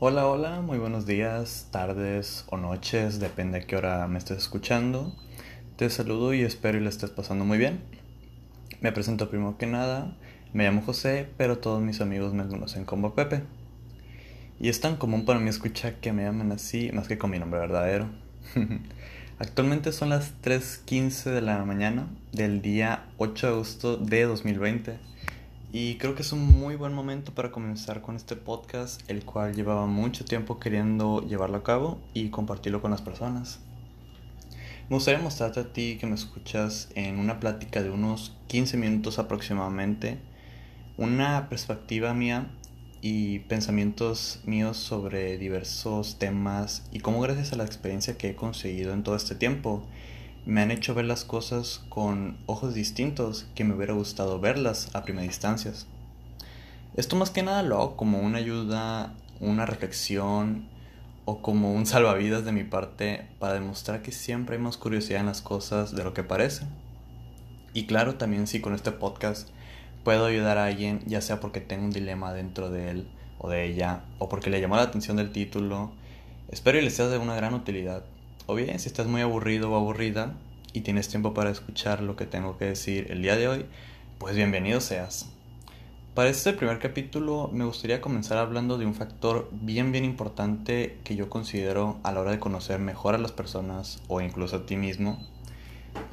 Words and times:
Hola, 0.00 0.28
hola, 0.28 0.60
muy 0.60 0.78
buenos 0.78 1.06
días, 1.06 1.66
tardes 1.72 2.44
o 2.50 2.56
noches, 2.56 3.18
depende 3.18 3.58
a 3.58 3.66
qué 3.66 3.74
hora 3.74 4.06
me 4.06 4.18
estés 4.18 4.38
escuchando. 4.38 5.12
Te 5.74 5.90
saludo 5.90 6.32
y 6.34 6.42
espero 6.42 6.78
y 6.78 6.82
le 6.82 6.88
estés 6.88 7.10
pasando 7.10 7.44
muy 7.44 7.58
bien. 7.58 7.80
Me 8.80 8.92
presento 8.92 9.28
primero 9.28 9.58
que 9.58 9.66
nada, 9.66 10.16
me 10.52 10.62
llamo 10.62 10.82
José, 10.82 11.28
pero 11.36 11.58
todos 11.58 11.82
mis 11.82 12.00
amigos 12.00 12.32
me 12.32 12.46
conocen 12.46 12.84
como 12.84 13.16
Pepe. 13.16 13.42
Y 14.60 14.68
es 14.68 14.80
tan 14.80 14.94
común 14.98 15.24
para 15.24 15.40
mí 15.40 15.48
escuchar 15.48 15.94
que 15.94 16.12
me 16.12 16.22
llamen 16.22 16.52
así 16.52 16.92
más 16.92 17.08
que 17.08 17.18
con 17.18 17.32
mi 17.32 17.40
nombre 17.40 17.58
verdadero. 17.58 18.08
Actualmente 19.40 19.90
son 19.90 20.10
las 20.10 20.32
3.15 20.42 21.32
de 21.32 21.40
la 21.40 21.64
mañana 21.64 22.06
del 22.30 22.62
día 22.62 23.06
8 23.16 23.48
de 23.48 23.52
agosto 23.52 23.96
de 23.96 24.22
2020 24.22 25.17
y 25.72 25.96
creo 25.96 26.14
que 26.14 26.22
es 26.22 26.32
un 26.32 26.46
muy 26.46 26.76
buen 26.76 26.94
momento 26.94 27.34
para 27.34 27.50
comenzar 27.50 28.00
con 28.00 28.16
este 28.16 28.36
podcast, 28.36 29.02
el 29.10 29.24
cual 29.24 29.54
llevaba 29.54 29.86
mucho 29.86 30.24
tiempo 30.24 30.58
queriendo 30.58 31.20
llevarlo 31.20 31.58
a 31.58 31.62
cabo 31.62 31.98
y 32.14 32.30
compartirlo 32.30 32.80
con 32.80 32.90
las 32.90 33.02
personas. 33.02 33.60
Me 34.88 34.96
gustaría 34.96 35.20
mostrarte 35.20 35.60
a 35.60 35.72
ti 35.72 35.98
que 36.00 36.06
me 36.06 36.14
escuchas 36.14 36.88
en 36.94 37.18
una 37.18 37.38
plática 37.38 37.82
de 37.82 37.90
unos 37.90 38.34
15 38.46 38.78
minutos 38.78 39.18
aproximadamente, 39.18 40.18
una 40.96 41.50
perspectiva 41.50 42.14
mía 42.14 42.50
y 43.02 43.40
pensamientos 43.40 44.40
míos 44.46 44.78
sobre 44.78 45.36
diversos 45.36 46.18
temas 46.18 46.88
y 46.90 47.00
cómo 47.00 47.20
gracias 47.20 47.52
a 47.52 47.56
la 47.56 47.64
experiencia 47.64 48.16
que 48.16 48.30
he 48.30 48.34
conseguido 48.34 48.94
en 48.94 49.02
todo 49.02 49.16
este 49.16 49.34
tiempo 49.34 49.86
me 50.48 50.62
han 50.62 50.70
hecho 50.70 50.94
ver 50.94 51.04
las 51.04 51.26
cosas 51.26 51.82
con 51.90 52.38
ojos 52.46 52.72
distintos 52.72 53.46
que 53.54 53.64
me 53.64 53.74
hubiera 53.74 53.92
gustado 53.92 54.40
verlas 54.40 54.88
a 54.94 55.02
primera 55.02 55.26
instancia. 55.26 55.74
Esto 56.96 57.16
más 57.16 57.28
que 57.28 57.42
nada 57.42 57.62
lo 57.62 57.76
hago 57.76 57.96
como 57.98 58.20
una 58.20 58.38
ayuda, 58.38 59.12
una 59.40 59.66
reflexión 59.66 60.66
o 61.26 61.42
como 61.42 61.74
un 61.74 61.84
salvavidas 61.84 62.46
de 62.46 62.52
mi 62.52 62.64
parte 62.64 63.28
para 63.38 63.52
demostrar 63.52 64.00
que 64.00 64.10
siempre 64.10 64.56
hay 64.56 64.62
más 64.62 64.78
curiosidad 64.78 65.20
en 65.20 65.26
las 65.26 65.42
cosas 65.42 65.94
de 65.94 66.02
lo 66.02 66.14
que 66.14 66.24
parece. 66.24 66.64
Y 67.74 67.84
claro, 67.84 68.14
también 68.14 68.46
si 68.46 68.62
con 68.62 68.74
este 68.74 68.90
podcast 68.90 69.50
puedo 70.02 70.24
ayudar 70.24 70.56
a 70.56 70.64
alguien, 70.64 71.02
ya 71.04 71.20
sea 71.20 71.40
porque 71.40 71.60
tengo 71.60 71.84
un 71.84 71.92
dilema 71.92 72.32
dentro 72.32 72.70
de 72.70 72.90
él 72.90 73.08
o 73.36 73.50
de 73.50 73.66
ella, 73.66 74.00
o 74.18 74.30
porque 74.30 74.48
le 74.48 74.62
llamó 74.62 74.76
la 74.76 74.82
atención 74.82 75.18
del 75.18 75.30
título, 75.30 75.92
espero 76.50 76.78
y 76.78 76.82
les 76.82 76.96
sea 76.96 77.08
de 77.08 77.18
una 77.18 77.36
gran 77.36 77.52
utilidad. 77.52 78.02
O 78.50 78.54
bien, 78.54 78.78
si 78.78 78.88
estás 78.88 79.06
muy 79.06 79.20
aburrido 79.20 79.70
o 79.70 79.76
aburrida 79.76 80.32
y 80.72 80.80
tienes 80.80 81.08
tiempo 81.08 81.34
para 81.34 81.50
escuchar 81.50 82.02
lo 82.02 82.16
que 82.16 82.24
tengo 82.24 82.56
que 82.56 82.64
decir 82.64 83.08
el 83.10 83.20
día 83.20 83.36
de 83.36 83.46
hoy, 83.46 83.66
pues 84.16 84.36
bienvenido 84.36 84.80
seas. 84.80 85.28
Para 86.14 86.30
este 86.30 86.54
primer 86.54 86.78
capítulo 86.78 87.50
me 87.52 87.66
gustaría 87.66 88.00
comenzar 88.00 88.38
hablando 88.38 88.78
de 88.78 88.86
un 88.86 88.94
factor 88.94 89.50
bien 89.52 89.92
bien 89.92 90.06
importante 90.06 90.96
que 91.04 91.14
yo 91.14 91.28
considero 91.28 91.98
a 92.04 92.10
la 92.10 92.20
hora 92.20 92.30
de 92.30 92.38
conocer 92.38 92.80
mejor 92.80 93.14
a 93.14 93.18
las 93.18 93.32
personas 93.32 94.02
o 94.08 94.22
incluso 94.22 94.56
a 94.56 94.64
ti 94.64 94.76
mismo. 94.76 95.22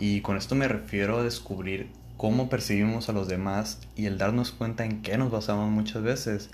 Y 0.01 0.19
con 0.19 0.35
esto 0.35 0.55
me 0.55 0.67
refiero 0.67 1.19
a 1.19 1.23
descubrir 1.23 1.89
cómo 2.17 2.49
percibimos 2.49 3.07
a 3.07 3.13
los 3.13 3.29
demás 3.29 3.79
y 3.95 4.07
el 4.07 4.17
darnos 4.17 4.51
cuenta 4.51 4.83
en 4.83 5.03
qué 5.03 5.17
nos 5.17 5.31
basamos 5.31 5.71
muchas 5.71 6.03
veces 6.03 6.49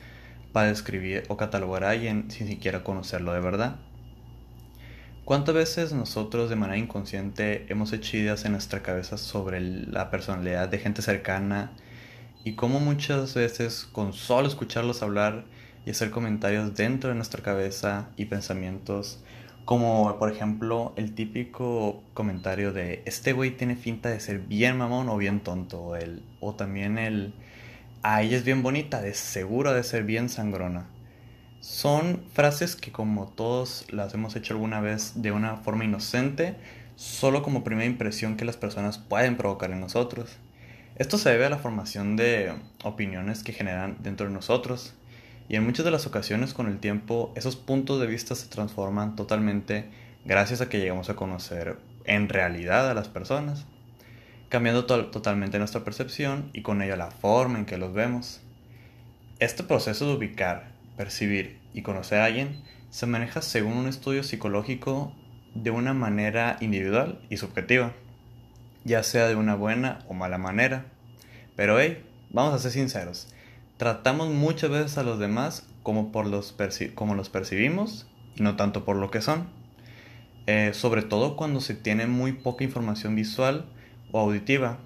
para 0.53 0.67
describir 0.67 1.23
o 1.27 1.37
catalogar 1.37 1.85
a 1.85 1.89
alguien 1.89 2.29
sin 2.29 2.47
siquiera 2.47 2.83
conocerlo 2.83 3.33
de 3.33 3.39
verdad. 3.39 3.77
¿Cuántas 5.25 5.53
veces 5.53 5.93
nosotros 5.93 6.49
de 6.49 6.55
manera 6.55 6.79
inconsciente 6.79 7.65
hemos 7.69 7.93
hecho 7.93 8.17
ideas 8.17 8.43
en 8.43 8.53
nuestra 8.53 8.81
cabeza 8.81 9.17
sobre 9.17 9.61
la 9.61 10.09
personalidad 10.09 10.67
de 10.67 10.79
gente 10.79 11.03
cercana 11.03 11.71
y 12.43 12.53
cómo 12.55 12.79
muchas 12.79 13.35
veces 13.35 13.87
con 13.91 14.13
solo 14.13 14.47
escucharlos 14.47 15.03
hablar 15.03 15.45
y 15.85 15.91
hacer 15.91 16.09
comentarios 16.09 16.75
dentro 16.75 17.09
de 17.11 17.15
nuestra 17.15 17.43
cabeza 17.43 18.09
y 18.17 18.25
pensamientos, 18.25 19.23
como 19.63 20.17
por 20.17 20.31
ejemplo 20.31 20.91
el 20.95 21.13
típico 21.13 22.01
comentario 22.15 22.73
de 22.73 23.03
este 23.05 23.33
güey 23.33 23.51
tiene 23.51 23.75
finta 23.75 24.09
de 24.09 24.19
ser 24.19 24.39
bien 24.39 24.77
mamón 24.77 25.07
o 25.07 25.17
bien 25.17 25.41
tonto, 25.41 25.81
o, 25.81 25.95
el, 25.95 26.23
o 26.39 26.55
también 26.55 26.97
el, 26.97 27.35
a 28.01 28.23
ella 28.23 28.37
es 28.37 28.43
bien 28.43 28.63
bonita, 28.63 29.01
de 29.01 29.13
seguro 29.13 29.71
de 29.71 29.83
ser 29.83 30.03
bien 30.03 30.29
sangrona. 30.29 30.87
Son 31.61 32.23
frases 32.33 32.75
que 32.75 32.91
como 32.91 33.27
todos 33.27 33.85
las 33.91 34.15
hemos 34.15 34.35
hecho 34.35 34.55
alguna 34.55 34.81
vez 34.81 35.21
de 35.21 35.31
una 35.31 35.57
forma 35.57 35.85
inocente, 35.85 36.55
solo 36.95 37.43
como 37.43 37.63
primera 37.63 37.85
impresión 37.85 38.35
que 38.35 38.45
las 38.45 38.57
personas 38.57 38.97
pueden 38.97 39.37
provocar 39.37 39.69
en 39.69 39.79
nosotros. 39.79 40.37
Esto 40.95 41.19
se 41.19 41.29
debe 41.29 41.45
a 41.45 41.51
la 41.51 41.59
formación 41.59 42.15
de 42.15 42.51
opiniones 42.83 43.43
que 43.43 43.53
generan 43.53 43.97
dentro 44.01 44.25
de 44.25 44.33
nosotros, 44.33 44.95
y 45.49 45.55
en 45.55 45.63
muchas 45.63 45.85
de 45.85 45.91
las 45.91 46.07
ocasiones 46.07 46.55
con 46.55 46.65
el 46.65 46.79
tiempo 46.79 47.31
esos 47.35 47.57
puntos 47.57 48.01
de 48.01 48.07
vista 48.07 48.33
se 48.33 48.47
transforman 48.47 49.15
totalmente 49.15 49.87
gracias 50.25 50.61
a 50.61 50.69
que 50.69 50.79
llegamos 50.79 51.11
a 51.11 51.15
conocer 51.15 51.77
en 52.05 52.27
realidad 52.27 52.89
a 52.89 52.95
las 52.95 53.07
personas, 53.07 53.67
cambiando 54.49 54.85
totalmente 54.87 55.59
nuestra 55.59 55.83
percepción 55.83 56.49
y 56.53 56.63
con 56.63 56.81
ello 56.81 56.95
la 56.95 57.11
forma 57.11 57.59
en 57.59 57.65
que 57.67 57.77
los 57.77 57.93
vemos. 57.93 58.41
Este 59.37 59.63
proceso 59.63 60.07
de 60.07 60.15
ubicar, 60.15 60.70
percibir 60.97 61.59
y 61.73 61.81
conocer 61.81 62.19
a 62.19 62.25
alguien 62.25 62.61
se 62.89 63.05
maneja 63.05 63.41
según 63.41 63.73
un 63.73 63.87
estudio 63.87 64.23
psicológico 64.23 65.13
de 65.55 65.71
una 65.71 65.93
manera 65.93 66.57
individual 66.59 67.19
y 67.29 67.37
subjetiva, 67.37 67.93
ya 68.83 69.01
sea 69.03 69.27
de 69.27 69.35
una 69.35 69.55
buena 69.55 69.99
o 70.07 70.13
mala 70.13 70.37
manera. 70.37 70.85
Pero 71.55 71.79
hey, 71.79 72.03
vamos 72.29 72.53
a 72.53 72.59
ser 72.59 72.71
sinceros, 72.71 73.27
tratamos 73.77 74.29
muchas 74.29 74.69
veces 74.69 74.97
a 74.97 75.03
los 75.03 75.19
demás 75.19 75.65
como, 75.83 76.11
por 76.11 76.27
los, 76.27 76.55
como 76.95 77.15
los 77.15 77.29
percibimos 77.29 78.07
y 78.35 78.43
no 78.43 78.55
tanto 78.55 78.85
por 78.85 78.97
lo 78.97 79.09
que 79.09 79.21
son. 79.21 79.47
Eh, 80.47 80.71
sobre 80.73 81.03
todo 81.03 81.37
cuando 81.37 81.61
se 81.61 81.75
tiene 81.75 82.07
muy 82.07 82.33
poca 82.33 82.63
información 82.63 83.15
visual 83.15 83.65
o 84.11 84.19
auditiva. 84.19 84.79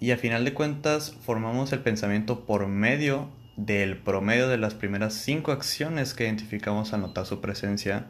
Y 0.00 0.10
a 0.10 0.16
final 0.16 0.44
de 0.44 0.52
cuentas 0.52 1.16
formamos 1.24 1.72
el 1.72 1.80
pensamiento 1.80 2.44
por 2.44 2.66
medio 2.66 3.28
del 3.56 3.98
promedio 3.98 4.48
de 4.48 4.56
las 4.56 4.74
primeras 4.74 5.14
cinco 5.14 5.52
acciones 5.52 6.14
que 6.14 6.24
identificamos 6.24 6.92
al 6.92 7.02
notar 7.02 7.26
su 7.26 7.40
presencia, 7.40 8.06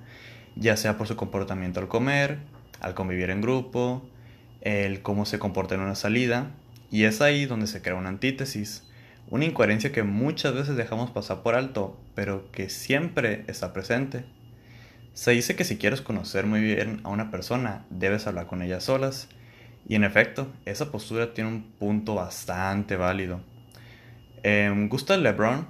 ya 0.55 0.77
sea 0.77 0.97
por 0.97 1.09
su 1.09 1.17
comportamiento 1.17 1.81
al 1.81 1.89
comer, 1.89 2.39
al 2.81 2.95
convivir 2.95 3.31
en 3.31 3.41
grupo, 3.41 4.03
el 4.61 5.03
cómo 5.03 5.27
se 5.27 5.39
comporta 5.39 5.75
en 5.75 5.81
una 5.81 5.95
salida, 5.95 6.51
y 6.91 7.05
es 7.05 7.21
ahí 7.21 7.47
donde 7.47 7.67
se 7.67 7.83
crea 7.83 7.97
una 7.97 8.11
antítesis, 8.11 8.89
una 9.31 9.45
incoherencia 9.45 9.93
que 9.93 10.03
muchas 10.03 10.55
veces 10.55 10.77
dejamos 10.77 11.11
pasar 11.11 11.43
por 11.43 11.55
alto, 11.55 11.99
pero 12.15 12.51
que 12.53 12.69
siempre 12.69 13.45
está 13.49 13.73
presente. 13.73 14.25
Se 15.15 15.33
dice 15.33 15.57
que 15.57 15.65
si 15.65 15.77
quieres 15.77 16.03
conocer 16.03 16.47
muy 16.47 16.61
bien 16.61 17.01
a 17.03 17.09
una 17.09 17.31
persona, 17.31 17.85
debes 17.91 18.27
hablar 18.27 18.47
con 18.47 18.63
ella 18.63 18.81
solas, 18.81 19.29
y 19.89 19.97
en 19.97 20.05
efecto, 20.05 20.47
esa 20.65 20.93
postura 20.93 21.35
tiene 21.35 21.51
un 21.51 21.63
punto 21.63 22.15
bastante 22.15 22.97
válido 22.97 23.41
eh, 24.43 24.73
Gustav 24.89 25.21
LeBron, 25.21 25.67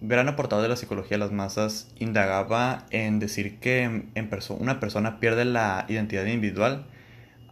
gran 0.00 0.28
aportador 0.28 0.62
de 0.62 0.68
la 0.68 0.76
psicología 0.76 1.16
de 1.16 1.24
las 1.24 1.32
masas, 1.32 1.88
indagaba 1.98 2.86
en 2.90 3.18
decir 3.18 3.58
que 3.58 3.82
en 3.82 4.10
una 4.58 4.80
persona 4.80 5.20
pierde 5.20 5.44
la 5.44 5.84
identidad 5.88 6.24
individual 6.24 6.86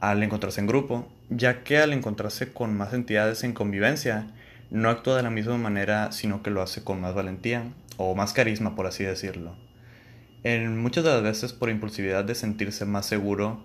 al 0.00 0.22
encontrarse 0.22 0.61
en 0.61 0.66
grupo, 0.66 1.09
ya 1.28 1.65
que 1.65 1.78
al 1.78 1.93
encontrarse 1.93 2.53
con 2.53 2.77
más 2.77 2.93
entidades 2.93 3.43
en 3.45 3.53
convivencia, 3.53 4.28
no 4.71 4.91
actúa 4.91 5.16
de 5.16 5.22
la 5.22 5.31
misma 5.31 5.59
manera, 5.59 6.12
sino 6.12 6.43
que 6.43 6.50
lo 6.50 6.62
hace 6.62 6.83
con 6.83 7.00
más 7.00 7.15
valentía 7.15 7.65
o 7.97 8.15
más 8.15 8.33
carisma, 8.33 8.75
por 8.75 8.87
así 8.87 9.05
decirlo. 9.05 9.55
En 10.43 10.78
muchas 10.78 11.05
de 11.05 11.11
las 11.11 11.22
veces 11.22 11.53
por 11.53 11.71
impulsividad 11.71 12.25
de 12.25 12.34
sentirse 12.34 12.84
más 12.84 13.06
seguro 13.06 13.65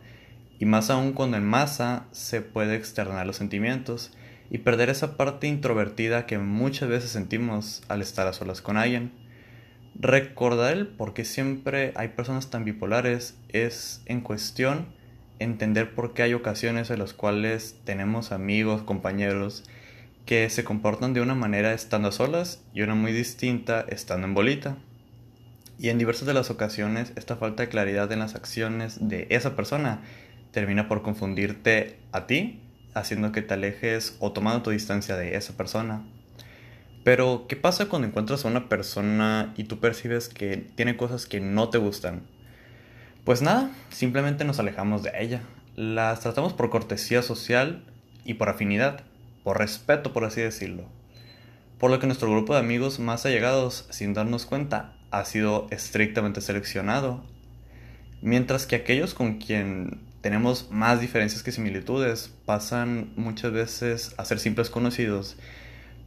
y 0.60 0.66
más 0.66 0.90
aún 0.90 1.14
cuando 1.14 1.38
en 1.38 1.46
masa 1.46 2.06
se 2.12 2.42
puede 2.42 2.76
externar 2.76 3.28
los 3.28 3.36
sentimientos 3.36 4.12
y 4.52 4.58
perder 4.58 4.90
esa 4.90 5.16
parte 5.16 5.48
introvertida 5.48 6.26
que 6.26 6.38
muchas 6.38 6.90
veces 6.90 7.10
sentimos 7.10 7.84
al 7.88 8.02
estar 8.02 8.28
a 8.28 8.34
solas 8.34 8.62
con 8.62 8.76
alguien. 8.76 9.14
Recordar 9.96 10.74
el 10.74 10.88
por 10.88 11.14
qué 11.14 11.24
siempre 11.24 11.94
hay 11.96 12.10
personas 12.10 12.50
tan 12.50 12.66
bipolares 12.66 13.38
es 13.48 14.02
en 14.06 14.20
cuestión 14.20 14.88
entender 15.40 15.96
por 15.96 16.14
qué 16.14 16.24
hay 16.24 16.34
ocasiones 16.34 16.90
en 16.90 17.00
las 17.00 17.14
cuales 17.14 17.78
tenemos 17.86 18.34
amigos, 18.34 18.84
compañeros 18.84 19.64
que 20.26 20.50
se 20.50 20.66
comportan 20.66 21.14
de 21.14 21.22
una 21.22 21.34
manera 21.34 21.74
estando 21.74 22.10
a 22.10 22.12
solas 22.12 22.62
y 22.74 22.82
una 22.82 22.94
muy 22.94 23.14
distinta 23.14 23.86
estando 23.88 24.28
en 24.28 24.34
bolita. 24.34 24.78
Y 25.80 25.90
en 25.90 25.98
diversas 25.98 26.28
de 26.28 26.34
las 26.34 26.50
ocasiones 26.50 27.14
esta 27.16 27.38
falta 27.38 27.64
de 27.64 27.70
claridad 27.70 28.12
en 28.12 28.20
las 28.20 28.36
acciones 28.36 29.08
de 29.08 29.28
esa 29.30 29.56
persona 29.56 30.02
termina 30.52 30.90
por 30.90 31.04
confundirte 31.04 31.98
a 32.12 32.28
ti 32.28 32.60
haciendo 32.94 33.32
que 33.32 33.42
te 33.42 33.54
alejes 33.54 34.16
o 34.20 34.32
tomando 34.32 34.64
tu 34.64 34.70
distancia 34.72 35.16
de 35.18 35.36
esa 35.36 35.56
persona. 35.58 36.04
Pero, 37.04 37.46
¿qué 37.48 37.56
pasa 37.56 37.88
cuando 37.88 38.08
encuentras 38.08 38.46
a 38.46 38.48
una 38.48 38.70
persona 38.70 39.54
y 39.58 39.64
tú 39.64 39.80
percibes 39.80 40.30
que 40.30 40.58
tiene 40.76 40.98
cosas 40.98 41.26
que 41.26 41.40
no 41.40 41.70
te 41.70 41.80
gustan? 41.80 42.22
Pues 43.24 43.42
nada, 43.42 43.72
simplemente 43.90 44.46
nos 44.46 44.60
alejamos 44.60 45.02
de 45.04 45.12
ella. 45.16 45.42
Las 45.76 46.20
tratamos 46.20 46.54
por 46.54 46.70
cortesía 46.70 47.22
social 47.24 47.84
y 48.24 48.36
por 48.36 48.50
afinidad, 48.50 49.02
por 49.44 49.58
respeto, 49.58 50.14
por 50.14 50.26
así 50.26 50.42
decirlo. 50.42 50.86
Por 51.80 51.90
lo 51.90 52.00
que 52.00 52.06
nuestro 52.06 52.30
grupo 52.30 52.54
de 52.54 52.60
amigos 52.60 53.00
más 53.00 53.26
allegados, 53.26 53.88
sin 53.90 54.14
darnos 54.14 54.46
cuenta, 54.46 54.94
ha 55.10 55.26
sido 55.26 55.68
estrictamente 55.72 56.42
seleccionado, 56.42 57.24
mientras 58.22 58.68
que 58.68 58.76
aquellos 58.76 59.16
con 59.16 59.40
quien 59.40 60.02
tenemos 60.22 60.70
más 60.72 61.02
diferencias 61.02 61.44
que 61.44 61.52
similitudes 61.52 62.34
pasan 62.46 63.12
muchas 63.16 63.52
veces 63.52 64.14
a 64.18 64.26
ser 64.26 64.40
simples 64.40 64.70
conocidos, 64.70 65.36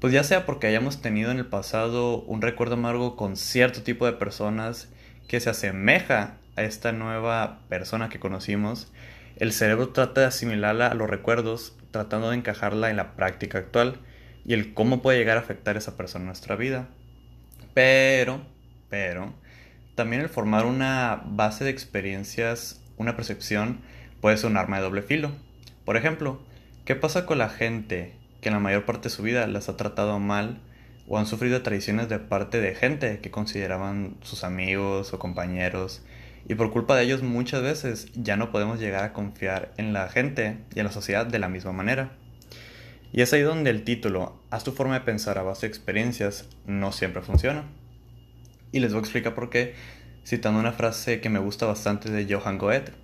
pues 0.01 0.13
ya 0.13 0.25
sea 0.25 0.47
porque 0.47 0.67
hayamos 0.67 1.03
tenido 1.03 1.31
en 1.31 1.39
el 1.39 1.47
pasado 1.47 2.23
un 2.23 2.43
recuerdo 2.43 2.75
amargo 2.75 3.17
con 3.17 3.37
cierto 3.37 3.83
tipo 3.83 4.07
de 4.07 4.13
personas 4.13 4.89
que 5.29 5.41
se 5.41 5.51
asemeja 5.51 6.37
a 6.57 6.63
esta 6.63 6.93
nueva 6.93 7.61
persona 7.69 8.09
que 8.09 8.21
conocimos, 8.21 8.93
el 9.37 9.53
cerebro 9.53 9.89
trata 9.89 10.21
de 10.21 10.27
asimilarla 10.29 10.87
a 10.87 10.95
los 10.95 11.11
recuerdos, 11.11 11.77
tratando 11.91 12.31
de 12.31 12.37
encajarla 12.37 12.91
en 12.91 12.97
la 12.97 13.17
práctica 13.17 13.59
actual 13.59 13.99
y 14.45 14.53
el 14.55 14.75
cómo 14.75 15.03
puede 15.03 15.19
llegar 15.19 15.37
a 15.37 15.41
afectar 15.41 15.75
a 15.75 15.79
esa 15.79 15.97
persona 15.97 16.23
en 16.23 16.27
nuestra 16.27 16.55
vida. 16.55 16.89
Pero, 17.73 18.43
pero, 18.89 19.35
también 19.97 20.23
el 20.23 20.29
formar 20.29 20.67
una 20.67 21.23
base 21.27 21.65
de 21.65 21.71
experiencias, 21.71 22.81
una 22.97 23.17
percepción, 23.17 23.81
puede 24.25 24.39
ser 24.39 24.51
un 24.51 24.57
arma 24.57 24.79
de 24.79 24.85
doble 24.85 25.03
filo. 25.03 25.33
Por 25.85 25.99
ejemplo, 25.99 26.41
¿qué 26.87 26.95
pasa 26.95 27.27
con 27.27 27.37
la 27.37 27.51
gente 27.51 28.15
que 28.41 28.49
en 28.49 28.55
la 28.55 28.59
mayor 28.59 28.87
parte 28.87 29.11
de 29.11 29.15
su 29.15 29.23
vida 29.23 29.47
las 29.47 29.69
ha 29.69 29.77
tratado 29.77 30.19
mal 30.19 30.63
o 31.07 31.19
han 31.19 31.27
sufrido 31.27 31.61
traiciones 31.61 32.09
de 32.09 32.19
parte 32.19 32.59
de 32.59 32.75
gente 32.75 33.19
que 33.19 33.31
consideraban 33.31 34.17
sus 34.23 34.43
amigos 34.43 35.13
o 35.13 35.19
compañeros 35.19 36.03
y 36.49 36.55
por 36.55 36.71
culpa 36.71 36.97
de 36.97 37.03
ellos 37.03 37.23
muchas 37.23 37.61
veces 37.61 38.09
ya 38.15 38.39
no 38.39 38.51
podemos 38.51 38.81
llegar 38.81 39.05
a 39.05 39.13
confiar 39.13 39.75
en 39.77 39.93
la 39.93 40.09
gente 40.09 40.57
y 40.75 40.79
en 40.79 40.87
la 40.87 40.93
sociedad 40.93 41.27
de 41.27 41.39
la 41.39 41.51
misma 41.51 41.73
manera. 41.73 42.13
Y 43.13 43.21
es 43.21 43.31
ahí 43.35 43.43
donde 43.43 43.69
el 43.69 43.85
título, 43.85 44.41
Haz 44.49 44.65
tu 44.65 44.73
forma 44.73 44.95
de 44.95 45.05
pensar 45.05 45.37
a 45.37 45.43
base 45.43 45.67
de 45.67 45.69
experiencias, 45.69 46.49
no 46.65 46.93
siempre 46.93 47.21
funciona. 47.21 47.65
Y 48.73 48.81
les 48.81 48.95
voy 48.95 49.01
a 49.01 49.03
explicar 49.03 49.35
por 49.35 49.51
qué, 49.51 49.75
citando 50.25 50.61
una 50.61 50.73
frase 50.73 51.21
que 51.21 51.29
me 51.29 51.41
gusta 51.41 51.67
bastante 51.67 52.11
de 52.11 52.35
Johann 52.35 52.57
Goethe. 52.57 53.04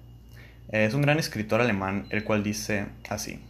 Es 0.72 0.94
un 0.94 1.02
gran 1.02 1.18
escritor 1.18 1.60
alemán, 1.60 2.06
el 2.10 2.22
cual 2.22 2.44
dice 2.44 2.86
así, 3.08 3.40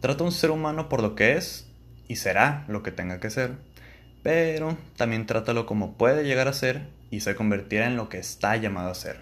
Trata 0.00 0.24
a 0.24 0.26
un 0.26 0.32
ser 0.32 0.50
humano 0.50 0.88
por 0.88 1.02
lo 1.02 1.14
que 1.14 1.36
es 1.36 1.68
y 2.08 2.16
será 2.16 2.64
lo 2.68 2.82
que 2.82 2.90
tenga 2.90 3.20
que 3.20 3.30
ser, 3.30 3.52
pero 4.22 4.76
también 4.96 5.26
trátalo 5.26 5.66
como 5.66 5.92
puede 5.98 6.24
llegar 6.24 6.48
a 6.48 6.54
ser 6.54 6.88
y 7.10 7.20
se 7.20 7.34
convertirá 7.34 7.86
en 7.86 7.96
lo 7.96 8.08
que 8.08 8.18
está 8.18 8.56
llamado 8.56 8.90
a 8.90 8.94
ser. 8.94 9.20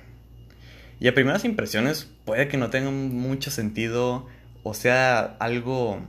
Y 1.00 1.08
a 1.08 1.14
primeras 1.14 1.44
impresiones 1.44 2.08
puede 2.24 2.48
que 2.48 2.56
no 2.56 2.70
tenga 2.70 2.90
mucho 2.90 3.50
sentido 3.50 4.26
o 4.62 4.72
sea 4.72 5.36
algo 5.40 6.00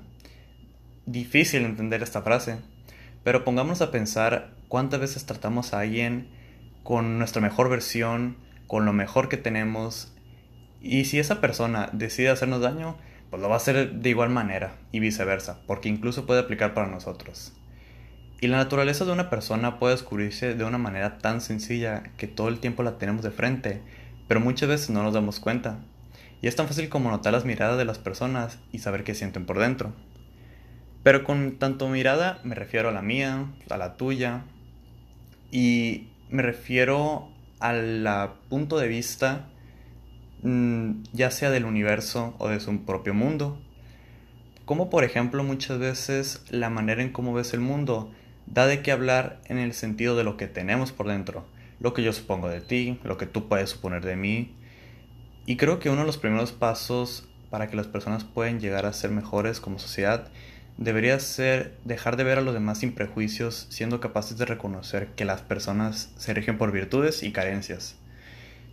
difícil 1.06 1.66
entender 1.66 2.04
esta 2.04 2.22
frase, 2.22 2.60
pero 3.24 3.44
pongámonos 3.44 3.82
a 3.82 3.92
pensar 3.92 4.54
cuántas 4.68 5.00
veces 5.00 5.26
tratamos 5.26 5.74
a 5.74 5.80
alguien 5.80 6.30
con 6.84 7.18
nuestra 7.18 7.42
mejor 7.42 7.70
versión, 7.70 8.38
con 8.68 8.86
lo 8.86 8.94
mejor 8.94 9.30
que 9.30 9.38
tenemos, 9.38 10.14
y 10.82 11.06
si 11.06 11.20
esa 11.20 11.42
persona 11.42 11.90
decide 11.94 12.30
hacernos 12.30 12.62
daño, 12.62 12.98
pues 13.30 13.42
lo 13.42 13.48
va 13.48 13.56
a 13.56 13.58
hacer 13.58 13.94
de 13.94 14.10
igual 14.10 14.30
manera 14.30 14.76
y 14.92 15.00
viceversa, 15.00 15.62
porque 15.68 15.90
incluso 15.90 16.26
puede 16.26 16.42
aplicar 16.42 16.74
para 16.74 16.88
nosotros. 16.88 17.54
Y 18.42 18.48
la 18.48 18.58
naturaleza 18.58 19.06
de 19.06 19.12
una 19.12 19.30
persona 19.30 19.78
puede 19.78 19.94
descubrirse 19.94 20.56
de 20.56 20.64
una 20.64 20.80
manera 20.80 21.20
tan 21.20 21.42
sencilla 21.42 22.04
que 22.18 22.28
todo 22.28 22.48
el 22.48 22.60
tiempo 22.60 22.82
la 22.82 22.98
tenemos 22.98 23.22
de 23.22 23.30
frente, 23.30 23.82
pero 24.28 24.40
muchas 24.40 24.68
veces 24.68 24.90
no 24.90 25.04
nos 25.04 25.14
damos 25.14 25.40
cuenta. 25.40 25.80
Y 26.42 26.48
es 26.48 26.56
tan 26.56 26.68
fácil 26.68 26.90
como 26.90 27.12
notar 27.12 27.34
las 27.34 27.46
miradas 27.46 27.78
de 27.78 27.86
las 27.86 28.00
personas 28.00 28.58
y 28.72 28.80
saber 28.80 29.04
qué 29.04 29.14
sienten 29.14 29.46
por 29.46 29.60
dentro. 29.60 29.94
Pero 31.04 31.24
con 31.24 31.60
tanto 31.60 31.88
mirada 31.88 32.40
me 32.44 32.56
refiero 32.56 32.90
a 32.90 32.92
la 32.92 33.04
mía, 33.04 33.46
a 33.70 33.78
la 33.78 33.96
tuya, 33.96 34.46
y 35.52 36.08
me 36.32 36.42
refiero 36.42 37.30
al 37.60 38.34
punto 38.50 38.80
de 38.80 38.88
vista 38.88 39.51
ya 40.44 41.32
sea 41.32 41.52
del 41.52 41.66
universo 41.66 42.36
o 42.40 42.50
de 42.50 42.60
su 42.60 42.84
propio 42.84 43.14
mundo. 43.14 43.60
Como 44.66 44.90
por 44.90 45.04
ejemplo 45.04 45.44
muchas 45.44 45.80
veces 45.80 46.44
la 46.50 46.70
manera 46.70 47.02
en 47.02 47.12
cómo 47.12 47.34
ves 47.34 47.54
el 47.54 47.60
mundo 47.60 48.12
da 48.48 48.68
de 48.68 48.82
qué 48.82 48.92
hablar 48.92 49.42
en 49.46 49.58
el 49.58 49.74
sentido 49.74 50.16
de 50.16 50.24
lo 50.24 50.38
que 50.38 50.48
tenemos 50.48 50.92
por 50.92 51.08
dentro, 51.08 51.46
lo 51.80 51.94
que 51.94 52.04
yo 52.04 52.14
supongo 52.14 52.50
de 52.50 52.62
ti, 52.62 53.00
lo 53.04 53.18
que 53.18 53.26
tú 53.26 53.48
puedes 53.48 53.70
suponer 53.70 54.04
de 54.04 54.16
mí. 54.16 54.56
Y 55.46 55.58
creo 55.58 55.80
que 55.80 55.90
uno 55.90 56.02
de 56.02 56.08
los 56.08 56.18
primeros 56.18 56.52
pasos 56.52 57.28
para 57.50 57.68
que 57.68 57.76
las 57.76 57.88
personas 57.88 58.24
puedan 58.24 58.60
llegar 58.60 58.86
a 58.86 58.94
ser 58.94 59.12
mejores 59.12 59.60
como 59.60 59.80
sociedad 59.80 60.28
debería 60.78 61.20
ser 61.20 61.78
dejar 61.84 62.18
de 62.18 62.24
ver 62.24 62.38
a 62.38 62.42
los 62.42 62.54
demás 62.54 62.80
sin 62.80 62.94
prejuicios, 62.94 63.68
siendo 63.70 64.00
capaces 64.00 64.38
de 64.38 64.46
reconocer 64.46 65.10
que 65.16 65.26
las 65.26 65.42
personas 65.42 66.12
se 66.18 66.34
rigen 66.34 66.58
por 66.58 66.72
virtudes 66.72 67.24
y 67.24 67.32
carencias, 67.32 67.98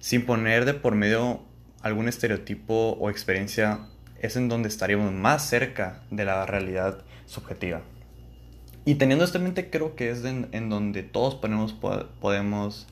sin 0.01 0.25
poner 0.25 0.65
de 0.65 0.75
por 0.75 0.95
medio 0.95 1.43
algún 1.89 2.09
estereotipo 2.09 2.97
o 3.01 3.11
experiencia, 3.11 3.81
es 4.21 4.37
en 4.37 4.49
donde 4.49 4.69
estaríamos 4.69 5.13
más 5.13 5.49
cerca 5.49 6.03
de 6.11 6.25
la 6.25 6.47
realidad 6.47 7.03
subjetiva. 7.27 7.83
Y 8.85 8.95
teniendo 8.95 9.25
esto 9.25 9.39
en 9.39 9.45
mente, 9.45 9.71
creo 9.71 9.97
que 9.97 10.11
es 10.11 10.25
en, 10.25 10.71
donde 10.71 11.03
todos 11.03 11.35
ponemos, 11.35 11.75
podemos 11.75 12.87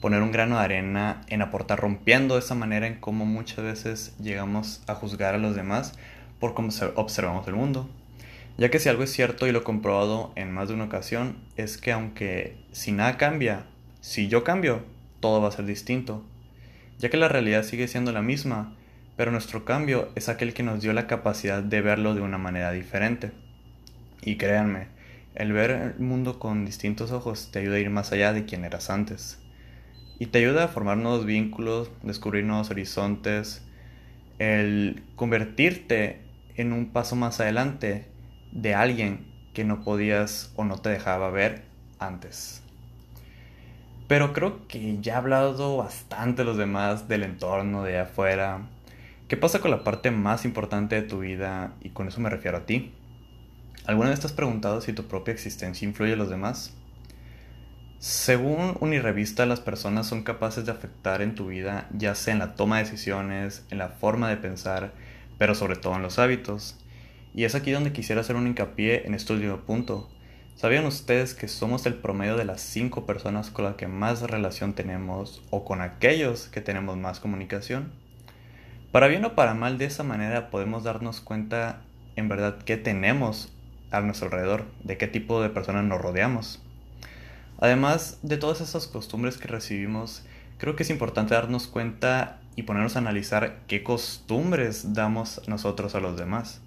poner 0.00 0.22
un 0.22 0.32
grano 0.32 0.58
de 0.58 0.64
arena 0.64 1.20
en 1.28 1.42
aportar, 1.42 1.78
rompiendo 1.78 2.38
esa 2.38 2.54
manera 2.54 2.86
en 2.86 2.98
cómo 2.98 3.24
muchas 3.24 3.64
veces 3.64 4.16
llegamos 4.18 4.82
a 4.86 4.94
juzgar 4.94 5.34
a 5.34 5.38
los 5.38 5.54
demás 5.54 5.94
por 6.40 6.54
cómo 6.54 6.70
observamos 6.96 7.46
el 7.46 7.54
mundo. 7.54 7.88
Ya 8.58 8.70
que 8.70 8.78
si 8.78 8.88
algo 8.88 9.02
es 9.02 9.12
cierto 9.12 9.46
y 9.46 9.52
lo 9.52 9.60
he 9.60 9.62
comprobado 9.62 10.32
en 10.34 10.52
más 10.52 10.68
de 10.68 10.74
una 10.74 10.84
ocasión, 10.84 11.36
es 11.56 11.76
que 11.76 11.92
aunque 11.92 12.56
si 12.72 12.90
nada 12.90 13.16
cambia, 13.16 13.66
si 14.00 14.28
yo 14.28 14.44
cambio, 14.44 14.82
todo 15.20 15.40
va 15.40 15.48
a 15.48 15.52
ser 15.52 15.66
distinto. 15.66 16.24
Ya 16.98 17.10
que 17.10 17.16
la 17.16 17.28
realidad 17.28 17.62
sigue 17.62 17.88
siendo 17.88 18.12
la 18.12 18.22
misma, 18.22 18.74
pero 19.16 19.30
nuestro 19.30 19.64
cambio 19.64 20.10
es 20.14 20.28
aquel 20.28 20.54
que 20.54 20.62
nos 20.62 20.80
dio 20.80 20.92
la 20.92 21.06
capacidad 21.06 21.62
de 21.62 21.80
verlo 21.80 22.14
de 22.14 22.20
una 22.20 22.38
manera 22.38 22.72
diferente. 22.72 23.32
Y 24.22 24.36
créanme, 24.36 24.88
el 25.34 25.52
ver 25.52 25.70
el 25.70 26.00
mundo 26.00 26.38
con 26.38 26.64
distintos 26.64 27.12
ojos 27.12 27.50
te 27.52 27.58
ayuda 27.58 27.76
a 27.76 27.80
ir 27.80 27.90
más 27.90 28.12
allá 28.12 28.32
de 28.32 28.44
quien 28.44 28.64
eras 28.64 28.90
antes. 28.90 29.38
Y 30.18 30.26
te 30.26 30.38
ayuda 30.38 30.64
a 30.64 30.68
formar 30.68 30.96
nuevos 30.96 31.26
vínculos, 31.26 31.90
descubrir 32.02 32.44
nuevos 32.44 32.70
horizontes, 32.70 33.62
el 34.38 35.02
convertirte 35.14 36.22
en 36.56 36.72
un 36.72 36.92
paso 36.92 37.16
más 37.16 37.40
adelante 37.40 38.06
de 38.52 38.74
alguien 38.74 39.26
que 39.52 39.64
no 39.64 39.84
podías 39.84 40.52
o 40.56 40.64
no 40.64 40.78
te 40.78 40.88
dejaba 40.88 41.30
ver 41.30 41.64
antes. 41.98 42.65
Pero 44.08 44.32
creo 44.32 44.68
que 44.68 44.98
ya 45.00 45.14
he 45.14 45.16
hablado 45.16 45.78
bastante 45.78 46.44
los 46.44 46.56
demás 46.56 47.08
del 47.08 47.24
entorno 47.24 47.82
de 47.82 47.98
afuera. 47.98 48.60
¿Qué 49.26 49.36
pasa 49.36 49.60
con 49.60 49.72
la 49.72 49.82
parte 49.82 50.12
más 50.12 50.44
importante 50.44 50.94
de 50.94 51.02
tu 51.02 51.20
vida? 51.20 51.72
Y 51.80 51.90
con 51.90 52.06
eso 52.06 52.20
me 52.20 52.30
refiero 52.30 52.58
a 52.58 52.66
ti. 52.66 52.92
¿Alguna 53.84 54.10
vez 54.10 54.20
te 54.20 54.26
has 54.26 54.32
preguntado 54.32 54.80
si 54.80 54.92
tu 54.92 55.08
propia 55.08 55.34
existencia 55.34 55.86
influye 55.86 56.12
en 56.12 56.18
los 56.20 56.30
demás? 56.30 56.72
Según 57.98 58.76
Unirevista, 58.80 59.46
las 59.46 59.60
personas 59.60 60.06
son 60.06 60.22
capaces 60.22 60.66
de 60.66 60.72
afectar 60.72 61.22
en 61.22 61.34
tu 61.34 61.48
vida, 61.48 61.88
ya 61.92 62.14
sea 62.14 62.34
en 62.34 62.38
la 62.38 62.54
toma 62.54 62.76
de 62.76 62.84
decisiones, 62.84 63.64
en 63.70 63.78
la 63.78 63.88
forma 63.88 64.28
de 64.28 64.36
pensar, 64.36 64.92
pero 65.38 65.54
sobre 65.56 65.76
todo 65.76 65.96
en 65.96 66.02
los 66.02 66.20
hábitos. 66.20 66.78
Y 67.34 67.44
es 67.44 67.54
aquí 67.54 67.72
donde 67.72 67.92
quisiera 67.92 68.20
hacer 68.20 68.36
un 68.36 68.46
hincapié 68.46 69.06
en 69.06 69.14
este 69.14 69.32
último 69.32 69.58
punto. 69.62 70.08
¿Sabían 70.56 70.86
ustedes 70.86 71.34
que 71.34 71.48
somos 71.48 71.84
el 71.84 71.96
promedio 71.96 72.34
de 72.34 72.46
las 72.46 72.62
cinco 72.62 73.04
personas 73.04 73.50
con 73.50 73.66
las 73.66 73.74
que 73.74 73.88
más 73.88 74.22
relación 74.22 74.72
tenemos 74.72 75.42
o 75.50 75.66
con 75.66 75.82
aquellos 75.82 76.48
que 76.48 76.62
tenemos 76.62 76.96
más 76.96 77.20
comunicación? 77.20 77.92
Para 78.90 79.06
bien 79.06 79.22
o 79.26 79.34
para 79.34 79.52
mal, 79.52 79.76
de 79.76 79.84
esa 79.84 80.02
manera 80.02 80.48
podemos 80.48 80.82
darnos 80.82 81.20
cuenta 81.20 81.82
en 82.16 82.30
verdad 82.30 82.56
qué 82.64 82.78
tenemos 82.78 83.52
a 83.90 84.00
nuestro 84.00 84.28
alrededor, 84.28 84.64
de 84.82 84.96
qué 84.96 85.06
tipo 85.06 85.42
de 85.42 85.50
personas 85.50 85.84
nos 85.84 86.00
rodeamos. 86.00 86.62
Además 87.58 88.18
de 88.22 88.38
todas 88.38 88.62
esas 88.62 88.86
costumbres 88.86 89.36
que 89.36 89.48
recibimos, 89.48 90.24
creo 90.56 90.74
que 90.74 90.84
es 90.84 90.90
importante 90.90 91.34
darnos 91.34 91.66
cuenta 91.66 92.40
y 92.54 92.62
ponernos 92.62 92.96
a 92.96 93.00
analizar 93.00 93.58
qué 93.66 93.82
costumbres 93.82 94.94
damos 94.94 95.42
nosotros 95.48 95.94
a 95.94 96.00
los 96.00 96.16
demás. 96.16 96.62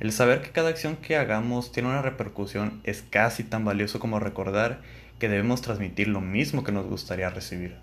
El 0.00 0.12
saber 0.12 0.42
que 0.42 0.50
cada 0.50 0.68
acción 0.68 0.96
que 0.96 1.16
hagamos 1.16 1.72
tiene 1.72 1.88
una 1.88 2.02
repercusión 2.02 2.80
es 2.84 3.02
casi 3.02 3.42
tan 3.42 3.64
valioso 3.64 3.98
como 3.98 4.20
recordar 4.20 4.80
que 5.18 5.28
debemos 5.28 5.60
transmitir 5.60 6.06
lo 6.06 6.20
mismo 6.20 6.62
que 6.62 6.70
nos 6.70 6.86
gustaría 6.86 7.30
recibir. 7.30 7.76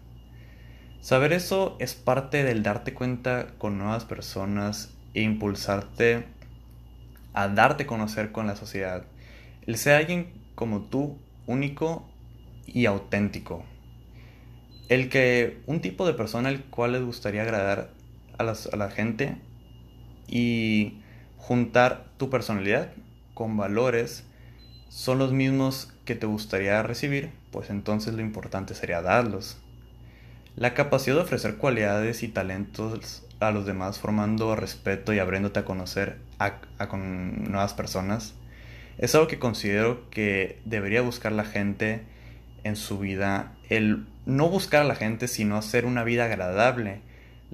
Saber 1.01 1.33
eso 1.33 1.75
es 1.79 1.93
parte 1.93 2.43
del 2.43 2.63
darte 2.63 2.93
cuenta 2.93 3.47
con 3.57 3.77
nuevas 3.77 4.05
personas 4.05 4.93
e 5.13 5.21
impulsarte 5.21 6.25
a 7.33 7.49
darte 7.49 7.83
a 7.83 7.87
conocer 7.87 8.31
con 8.31 8.47
la 8.47 8.55
sociedad. 8.55 9.05
El 9.67 9.77
ser 9.77 9.95
alguien 9.95 10.31
como 10.55 10.83
tú, 10.83 11.19
único 11.47 12.09
y 12.65 12.85
auténtico. 12.85 13.65
El 14.87 15.09
que 15.09 15.59
un 15.65 15.81
tipo 15.81 16.07
de 16.07 16.13
persona 16.13 16.47
al 16.47 16.63
cual 16.63 16.93
les 16.93 17.03
gustaría 17.03 17.41
agradar 17.41 17.91
a, 18.37 18.43
a 18.43 18.75
la 18.77 18.89
gente 18.89 19.35
y 20.27 21.01
juntar 21.37 22.05
tu 22.17 22.29
personalidad 22.29 22.89
con 23.33 23.57
valores 23.57 24.23
son 24.89 25.19
los 25.19 25.31
mismos 25.33 25.91
que 26.05 26.15
te 26.15 26.25
gustaría 26.25 26.81
recibir, 26.83 27.31
pues 27.51 27.69
entonces 27.69 28.13
lo 28.13 28.21
importante 28.21 28.75
sería 28.75 29.01
darlos. 29.01 29.57
La 30.55 30.73
capacidad 30.73 31.17
de 31.17 31.23
ofrecer 31.23 31.57
cualidades 31.57 32.23
y 32.23 32.29
talentos 32.29 33.25
a 33.39 33.51
los 33.51 33.65
demás 33.65 33.99
formando 33.99 34.55
respeto 34.55 35.13
y 35.13 35.19
abriéndote 35.19 35.59
a 35.59 35.65
conocer 35.65 36.17
a, 36.39 36.59
con 36.87 37.43
nuevas 37.51 37.73
personas 37.73 38.33
es 38.97 39.13
algo 39.15 39.27
que 39.27 39.39
considero 39.39 40.09
que 40.09 40.61
debería 40.63 41.01
buscar 41.01 41.33
la 41.33 41.43
gente 41.43 42.03
en 42.63 42.77
su 42.77 42.97
vida. 42.99 43.51
El 43.67 44.05
no 44.25 44.47
buscar 44.47 44.81
a 44.81 44.85
la 44.85 44.95
gente, 44.95 45.27
sino 45.27 45.57
hacer 45.57 45.85
una 45.85 46.05
vida 46.05 46.25
agradable, 46.25 47.01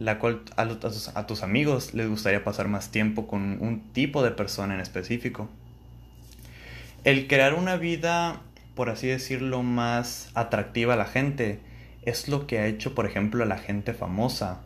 la 0.01 0.17
cual 0.17 0.41
a, 0.55 1.27
tus 1.27 1.43
amigos 1.43 1.93
les 1.93 2.09
gustaría 2.09 2.43
pasar 2.43 2.67
más 2.67 2.89
tiempo 2.89 3.27
con 3.27 3.61
un 3.61 3.81
tipo 3.93 4.23
de 4.23 4.31
persona 4.31 4.73
en 4.73 4.79
específico. 4.79 5.47
El 7.03 7.27
crear 7.27 7.53
una 7.53 7.75
vida, 7.75 8.41
por 8.73 8.89
así 8.89 9.05
decirlo, 9.05 9.61
más 9.61 10.31
atractiva 10.33 10.95
a 10.95 10.97
la 10.97 11.05
gente 11.05 11.59
es 12.01 12.27
lo 12.29 12.47
que 12.47 12.57
ha 12.57 12.65
hecho, 12.65 12.95
por 12.95 13.05
ejemplo, 13.05 13.43
a 13.43 13.45
la 13.45 13.59
gente 13.59 13.93
famosa. 13.93 14.61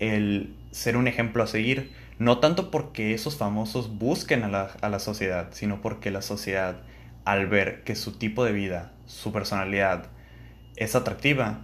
El 0.00 0.54
ser 0.70 0.98
un 0.98 1.08
ejemplo 1.08 1.42
a 1.42 1.46
seguir. 1.46 1.90
No 2.18 2.38
tanto 2.38 2.70
porque 2.70 3.14
esos 3.14 3.38
famosos 3.38 3.96
busquen 3.96 4.44
a 4.44 4.48
la, 4.48 4.70
a 4.82 4.90
la 4.90 4.98
sociedad, 4.98 5.48
sino 5.52 5.80
porque 5.80 6.10
la 6.10 6.20
sociedad, 6.20 6.82
al 7.24 7.46
ver 7.46 7.84
que 7.84 7.96
su 7.96 8.18
tipo 8.18 8.44
de 8.44 8.52
vida, 8.52 8.92
su 9.06 9.32
personalidad 9.32 10.08
es 10.76 10.94
atractiva, 10.94 11.62